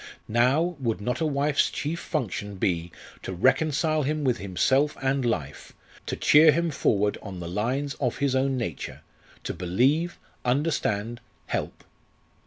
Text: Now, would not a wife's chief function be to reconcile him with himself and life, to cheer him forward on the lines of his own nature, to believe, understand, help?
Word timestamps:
Now, 0.27 0.77
would 0.79 0.99
not 0.99 1.21
a 1.21 1.27
wife's 1.27 1.69
chief 1.69 1.99
function 1.99 2.55
be 2.55 2.91
to 3.21 3.33
reconcile 3.33 4.01
him 4.01 4.23
with 4.23 4.39
himself 4.39 4.97
and 4.99 5.23
life, 5.23 5.73
to 6.07 6.15
cheer 6.15 6.51
him 6.51 6.71
forward 6.71 7.19
on 7.21 7.39
the 7.39 7.47
lines 7.47 7.93
of 7.99 8.17
his 8.17 8.33
own 8.33 8.57
nature, 8.57 9.01
to 9.43 9.53
believe, 9.53 10.17
understand, 10.43 11.21
help? 11.45 11.83